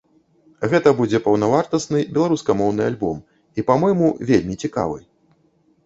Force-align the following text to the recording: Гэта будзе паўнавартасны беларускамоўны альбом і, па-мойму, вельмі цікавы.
Гэта 0.71 0.93
будзе 1.01 1.19
паўнавартасны 1.25 1.99
беларускамоўны 2.17 2.81
альбом 2.95 3.17
і, 3.23 3.59
па-мойму, 3.71 4.07
вельмі 4.33 4.63
цікавы. 4.65 4.99